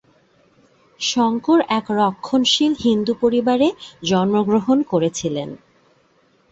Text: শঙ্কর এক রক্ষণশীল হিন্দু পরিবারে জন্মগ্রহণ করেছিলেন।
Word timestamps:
শঙ্কর 0.99 1.59
এক 1.79 1.85
রক্ষণশীল 1.99 2.73
হিন্দু 2.85 3.13
পরিবারে 3.21 3.67
জন্মগ্রহণ 4.03 4.77
করেছিলেন। 4.91 5.49